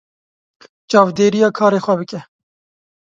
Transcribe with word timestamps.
çavdêrîya 0.89 1.49
karê 1.57 1.79
xwe 1.85 1.93
bike 1.99 2.19